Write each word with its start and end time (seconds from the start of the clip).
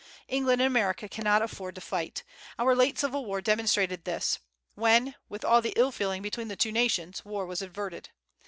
England 0.27 0.59
and 0.59 0.65
America 0.67 1.07
cannot 1.07 1.43
afford 1.43 1.75
to 1.75 1.79
fight. 1.79 2.23
Our 2.57 2.75
late 2.75 2.97
Civil 2.97 3.23
War 3.23 3.39
demonstrated 3.39 4.03
this, 4.03 4.39
when, 4.73 5.13
with 5.29 5.45
all 5.45 5.61
the 5.61 5.73
ill 5.75 5.91
feeling 5.91 6.23
between 6.23 6.47
the 6.47 6.55
two 6.55 6.71
nations, 6.71 7.23
war 7.23 7.45
was 7.45 7.61
averted. 7.61 8.09